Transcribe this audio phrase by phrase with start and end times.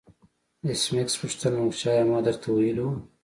[0.65, 2.93] ایس میکس پوښتنه وکړه چې ایا ما درته ویلي وو